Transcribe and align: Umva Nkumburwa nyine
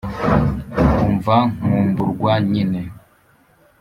Umva 1.07 1.37
Nkumburwa 1.57 2.33
nyine 2.51 2.81